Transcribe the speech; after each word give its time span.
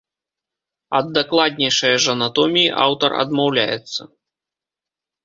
Ад 0.99 1.11
дакладнейшае 1.17 1.91
ж 2.05 2.15
анатоміі 2.17 2.71
аўтар 2.85 3.11
адмаўляецца. 3.25 4.01